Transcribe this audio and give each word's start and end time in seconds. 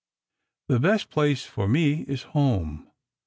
The 0.67 0.79
best 0.79 1.11
place 1.11 1.43
foi* 1.45 1.67
me 1.67 2.05
is 2.07 2.23
home. 2.33 2.89